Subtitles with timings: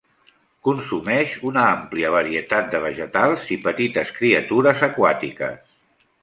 [0.67, 5.63] Consumeix una àmplia varietat de vegetals i petites criatures aquàtiques.